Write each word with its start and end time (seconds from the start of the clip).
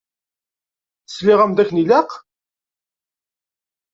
Sliɣ-am-d 1.07 1.57
akken 1.61 1.79
ilaq? 1.83 2.09